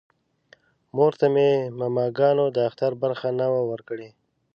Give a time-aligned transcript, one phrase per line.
[0.95, 1.49] مور ته مې
[1.79, 4.09] ماماګانو د اختر برخه نه وه ورکړې